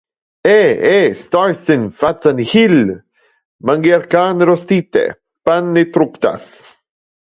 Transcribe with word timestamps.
Eh, 0.61 0.71
eh, 0.99 1.09
star 1.23 1.49
sin 1.65 1.83
facer 1.99 2.33
nihil; 2.39 2.77
mangiar 3.67 4.01
carne 4.13 4.43
rostite, 4.51 5.05
pan 5.45 5.65
e 5.81 5.83
tructas. 5.93 6.45